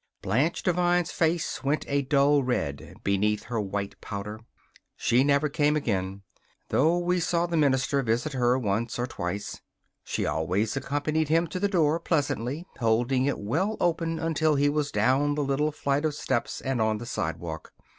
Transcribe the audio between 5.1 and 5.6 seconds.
never